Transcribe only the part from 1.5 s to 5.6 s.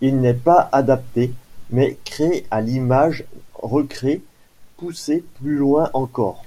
mais créé à l'image, recrée, poussé plus